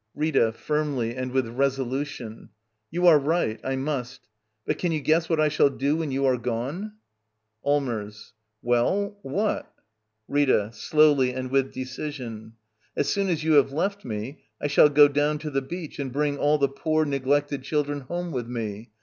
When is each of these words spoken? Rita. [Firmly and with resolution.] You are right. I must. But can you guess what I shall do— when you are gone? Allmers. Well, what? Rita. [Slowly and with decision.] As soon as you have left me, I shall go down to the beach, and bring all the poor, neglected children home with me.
Rita. 0.15 0.51
[Firmly 0.51 1.15
and 1.15 1.31
with 1.31 1.45
resolution.] 1.47 2.49
You 2.89 3.05
are 3.05 3.19
right. 3.19 3.59
I 3.63 3.75
must. 3.75 4.21
But 4.65 4.79
can 4.79 4.91
you 4.91 4.99
guess 4.99 5.29
what 5.29 5.39
I 5.39 5.47
shall 5.47 5.69
do— 5.69 5.95
when 5.97 6.09
you 6.11 6.25
are 6.25 6.39
gone? 6.39 6.93
Allmers. 7.63 8.33
Well, 8.63 9.19
what? 9.21 9.71
Rita. 10.27 10.71
[Slowly 10.73 11.31
and 11.35 11.51
with 11.51 11.71
decision.] 11.71 12.53
As 12.95 13.09
soon 13.09 13.29
as 13.29 13.43
you 13.43 13.51
have 13.53 13.71
left 13.73 14.03
me, 14.03 14.41
I 14.59 14.65
shall 14.65 14.89
go 14.89 15.07
down 15.07 15.37
to 15.37 15.51
the 15.51 15.61
beach, 15.61 15.99
and 15.99 16.11
bring 16.11 16.35
all 16.39 16.57
the 16.57 16.67
poor, 16.67 17.05
neglected 17.05 17.61
children 17.61 17.99
home 18.01 18.31
with 18.31 18.47
me. 18.47 18.89